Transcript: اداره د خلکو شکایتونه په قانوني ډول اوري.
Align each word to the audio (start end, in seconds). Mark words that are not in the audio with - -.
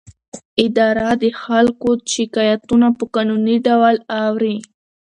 اداره 0.65 1.09
د 1.23 1.25
خلکو 1.43 1.89
شکایتونه 2.13 2.87
په 2.97 3.03
قانوني 3.13 3.55
ډول 3.67 3.95
اوري. 4.25 4.55